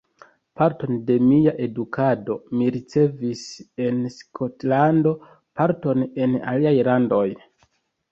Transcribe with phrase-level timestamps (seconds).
[0.59, 3.43] Parton de mia edukado mi ricevis
[3.89, 5.13] en Skotlando,
[5.61, 7.27] parton en aliaj landoj.